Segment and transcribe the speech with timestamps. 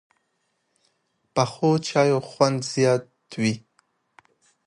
[1.33, 3.05] پخو چایو خوند زیات
[3.41, 3.53] وي